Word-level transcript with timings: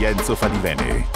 Jenzo 0.00 0.34
Fadiveni. 0.34 1.09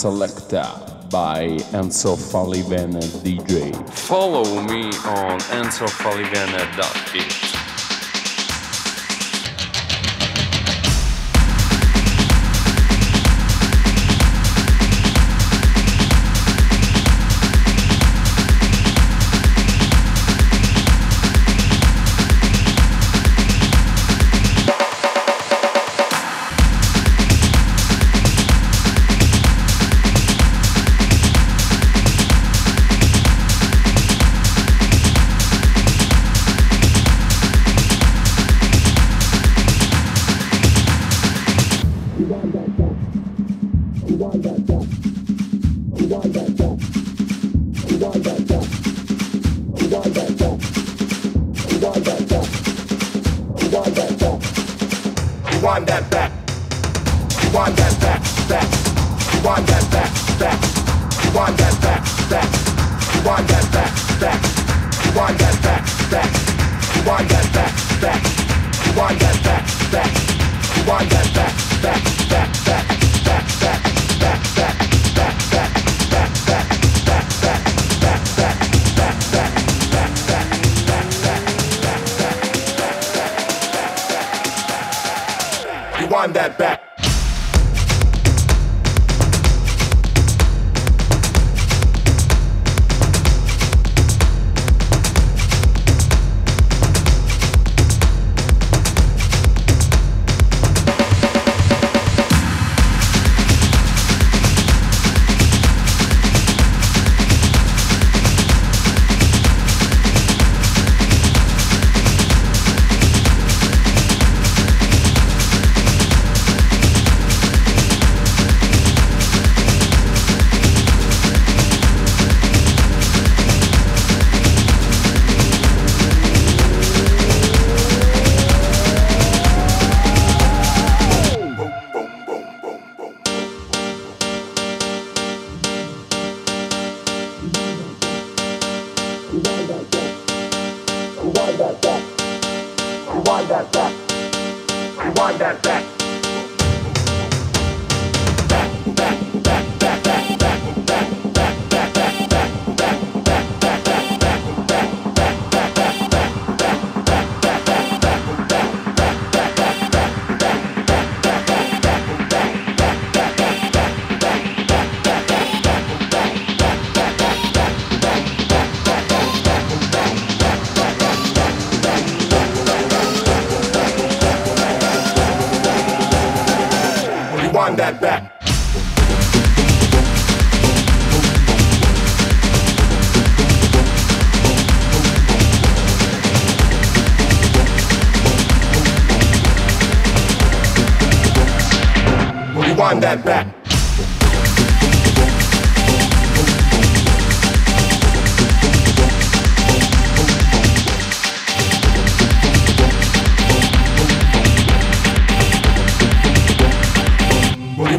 Selecta 0.00 0.80
by 1.10 1.58
Enzo 1.72 2.16
Falivene 2.16 3.00
DJ. 3.22 3.70
Follow 3.90 4.62
me 4.62 4.86
on 5.04 5.38
enzofalivene.it. 5.60 7.49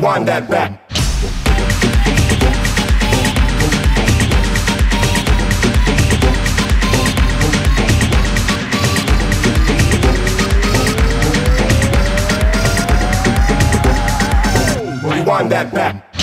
rewind 0.01 0.27
that 0.27 0.49
back. 0.49 0.71
Rewind 15.03 15.51
that 15.51 15.71
back. 15.71 16.20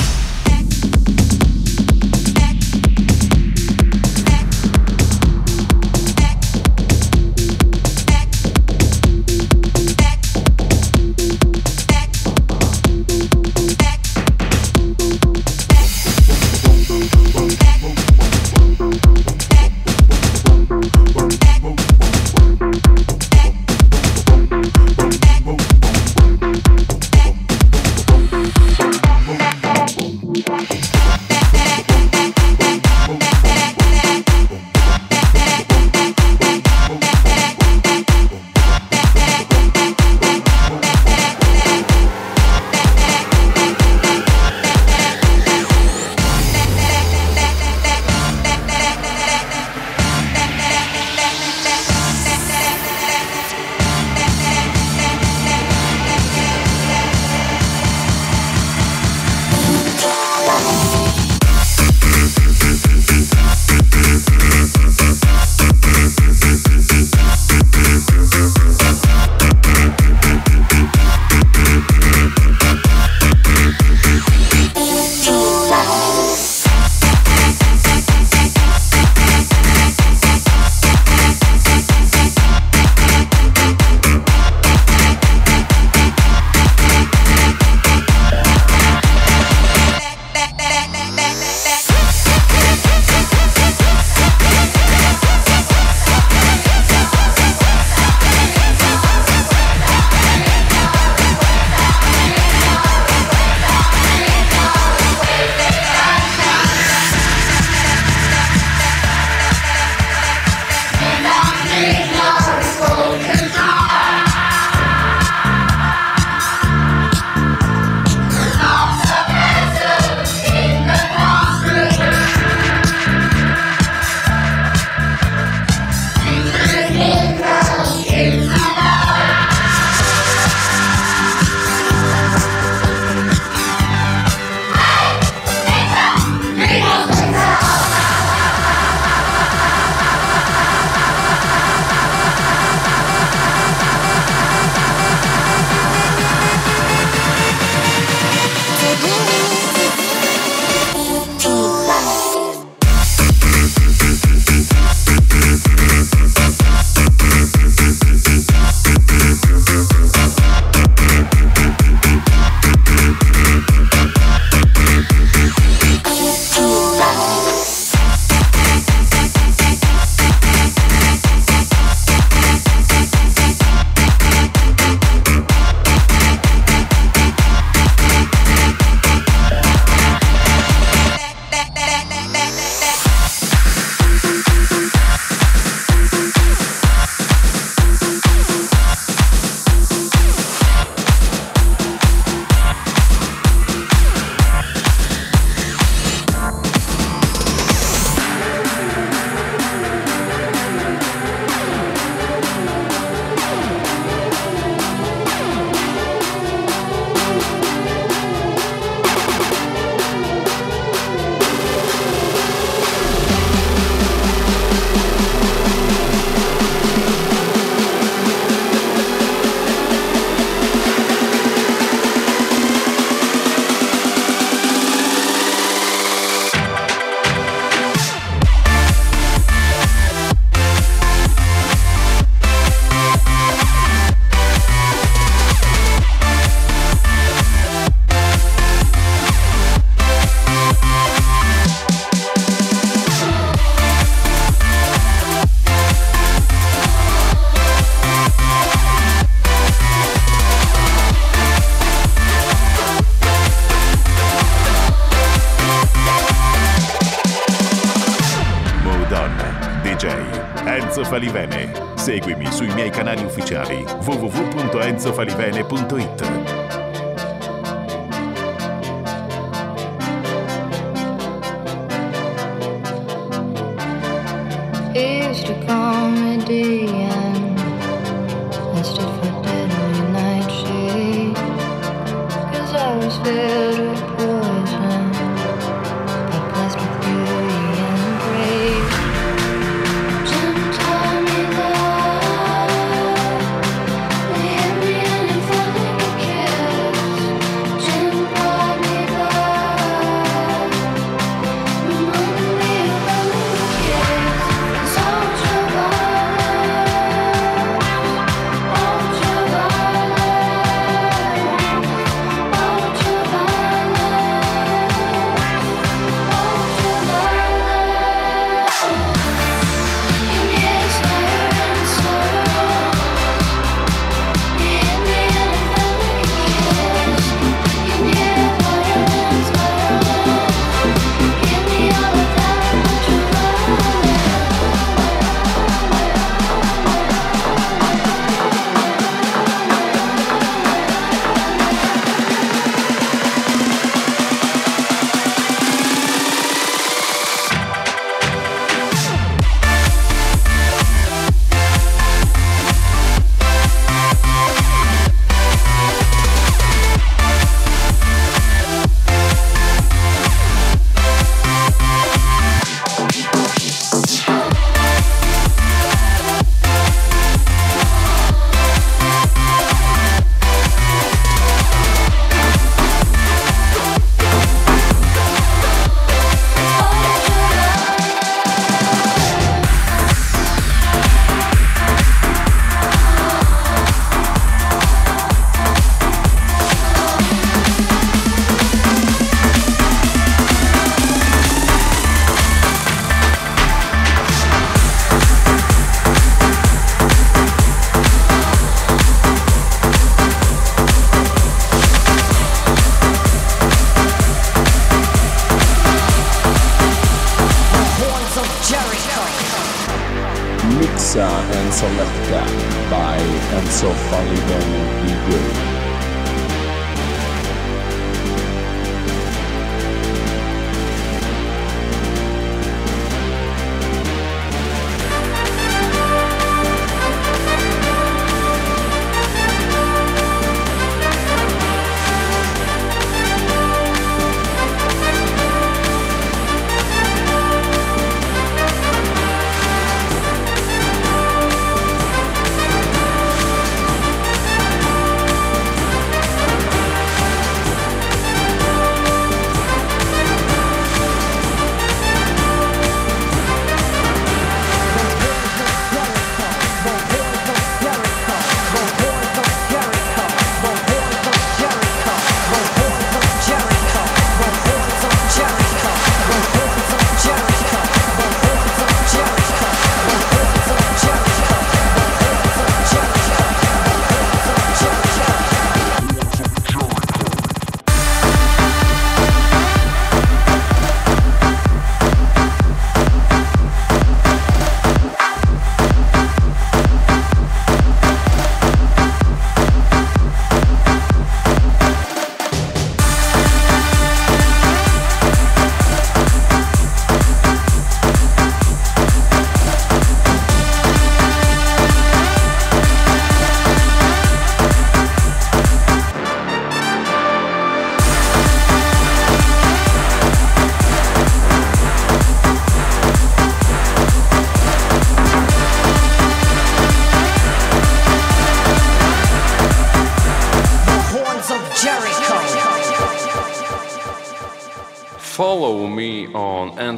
www.enzofalivene.it. 265.08 265.67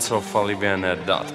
non-so-fallivian.com. 0.01 1.30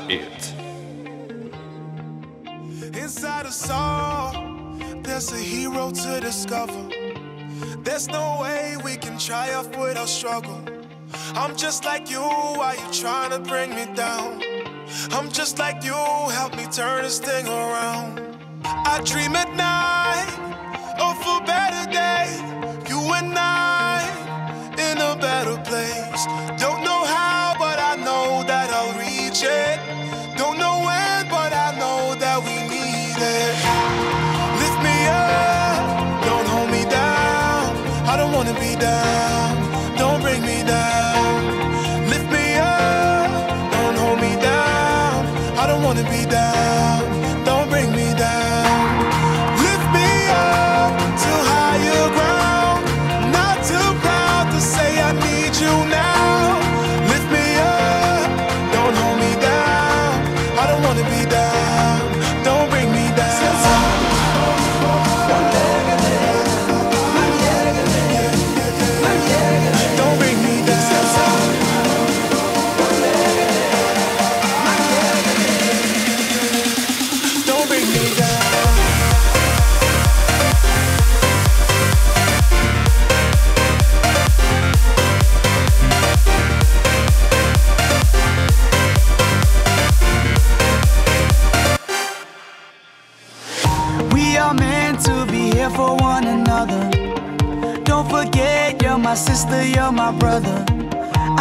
my 100.05 100.19
brother. 100.19 100.63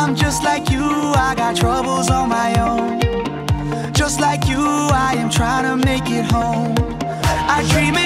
I'm 0.00 0.16
just 0.16 0.42
like 0.42 0.70
you, 0.70 0.80
I 0.80 1.34
got 1.36 1.54
troubles 1.54 2.08
on 2.08 2.30
my 2.30 2.50
own. 2.66 3.92
Just 3.92 4.20
like 4.20 4.48
you, 4.48 4.58
I 4.58 5.14
am 5.18 5.28
trying 5.28 5.64
to 5.64 5.86
make 5.86 6.08
it 6.08 6.24
home. 6.32 6.74
I 7.56 7.62
dream 7.70 7.94
it. 7.96 8.03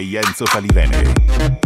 Enzo 0.00 0.46
Falivene. 0.46 1.61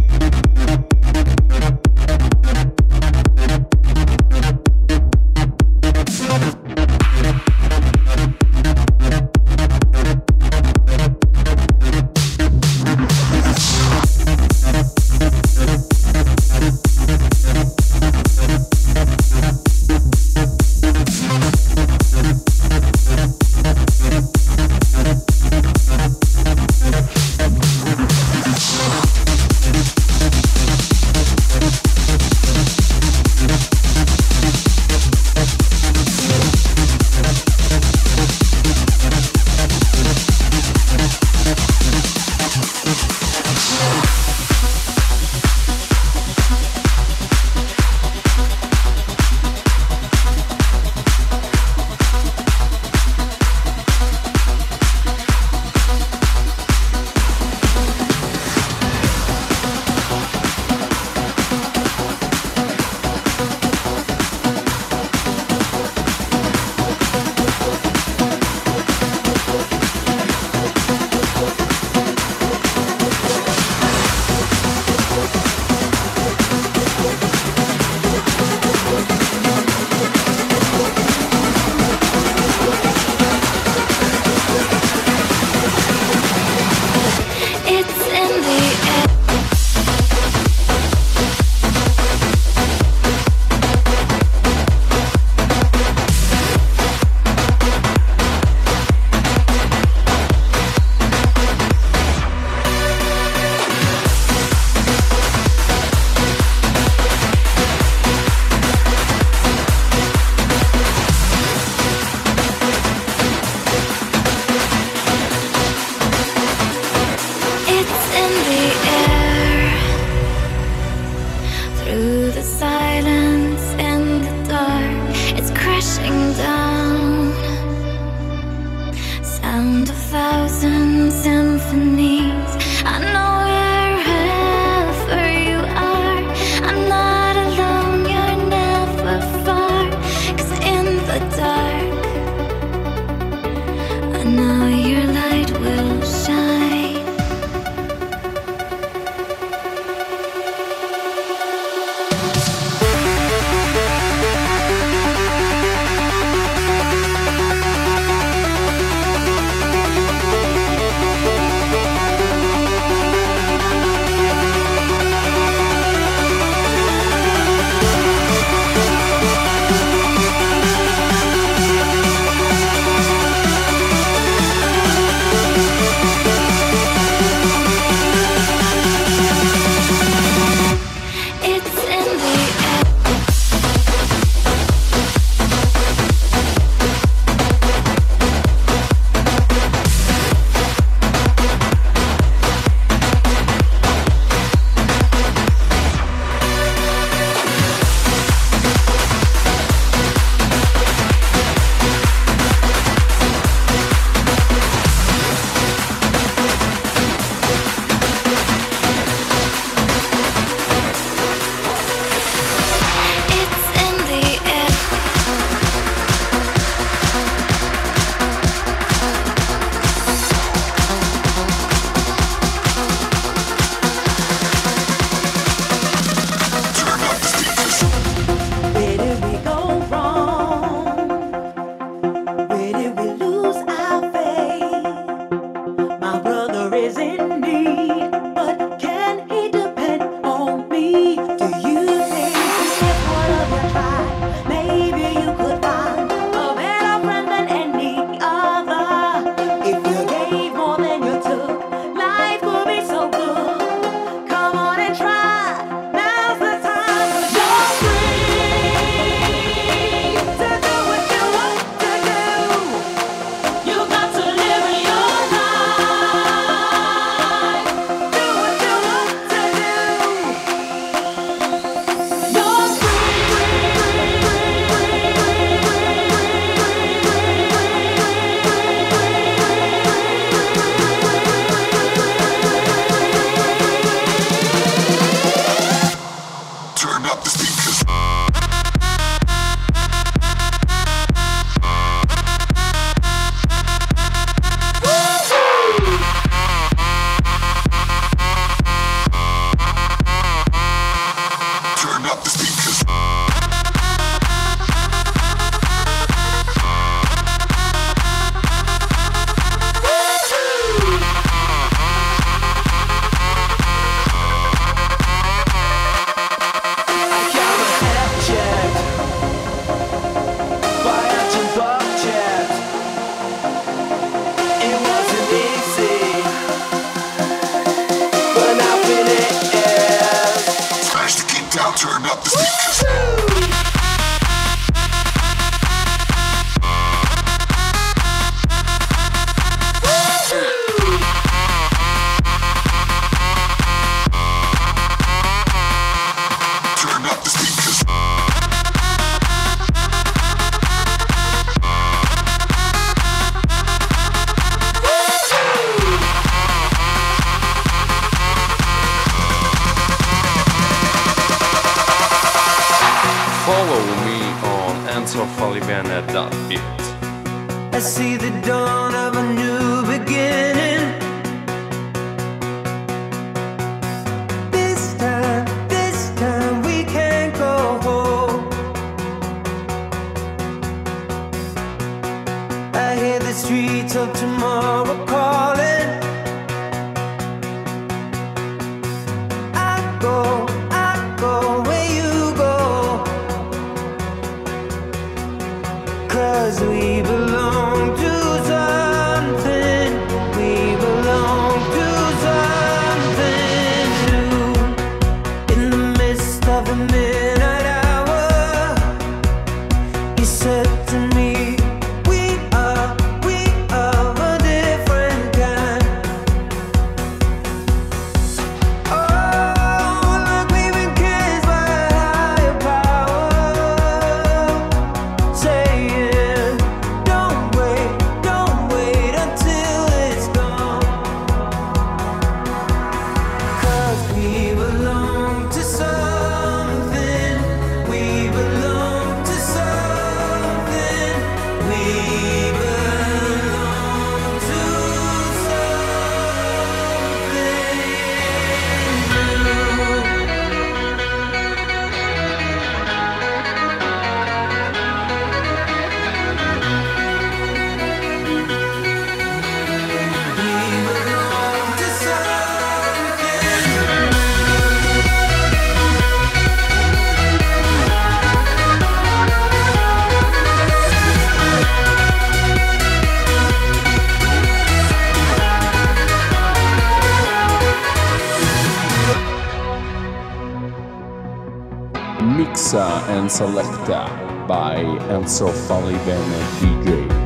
Selecta 483.36 484.08
by 484.46 484.80
Enzo 485.10 485.48
Falivene 485.48 486.40
DJ. 486.58 487.25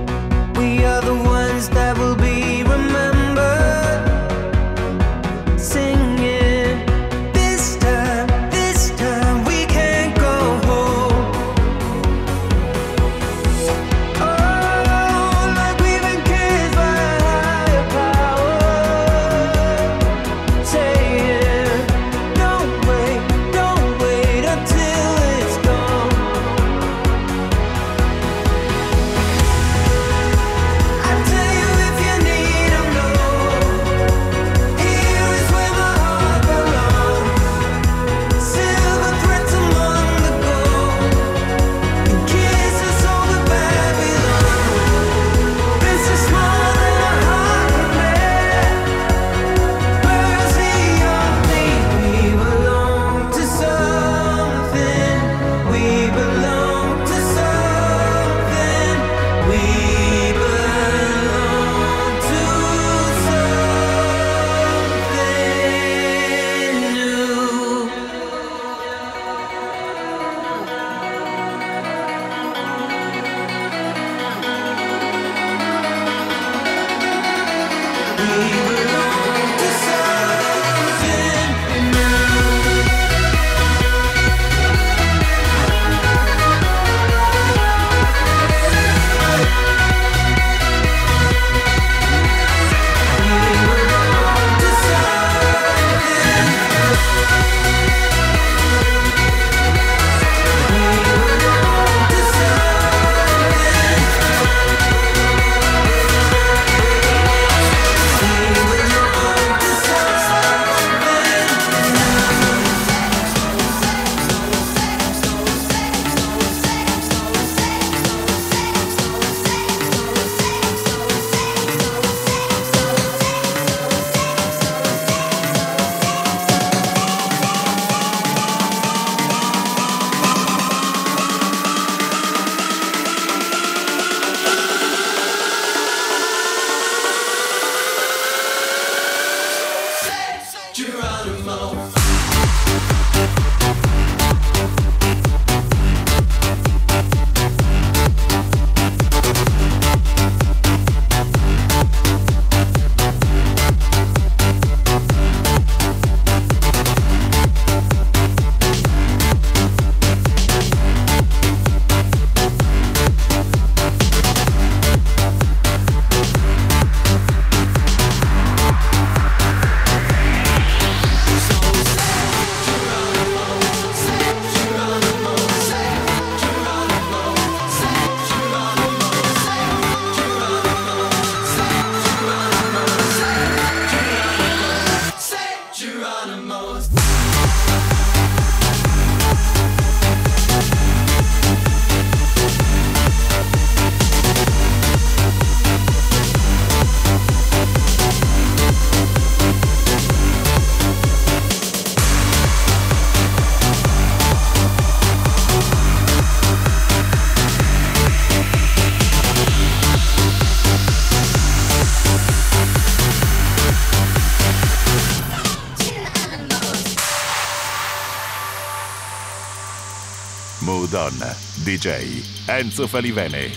DJ 221.70 222.48
Enzo 222.48 222.88
Falivene. 222.88 223.52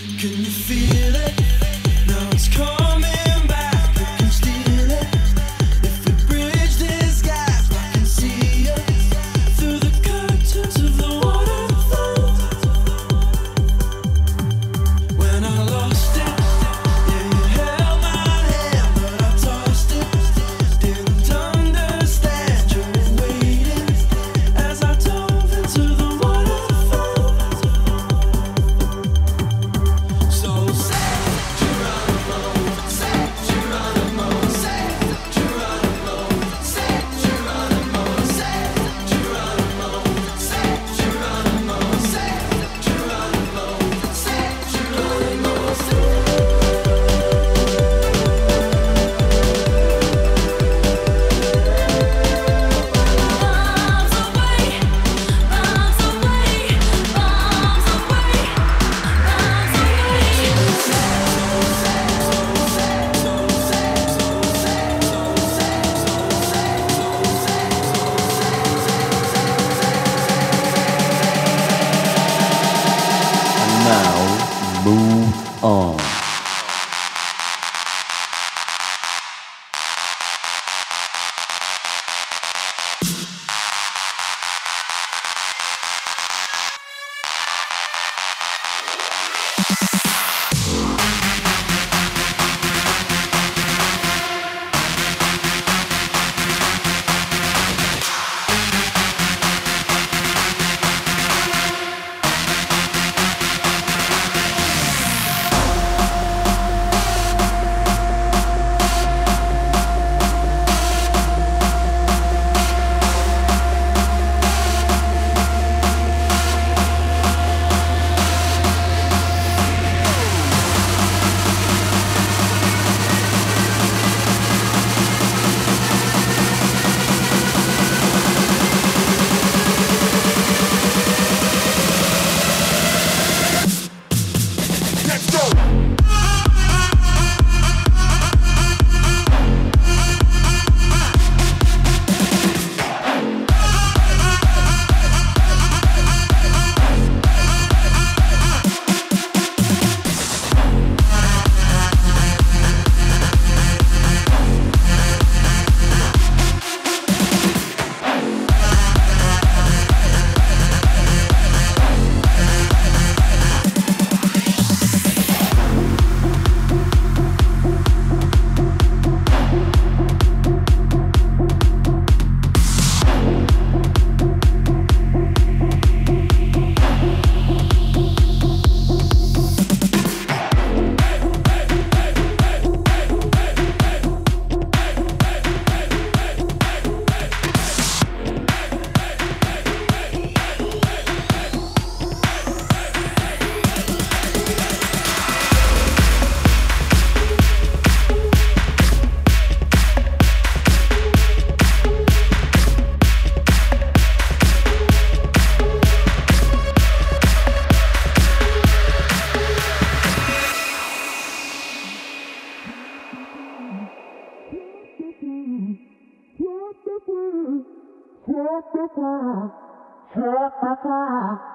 Shut 220.14 220.22
the 220.62 220.76
fuck 220.80 221.54